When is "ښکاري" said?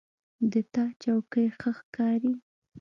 1.77-2.33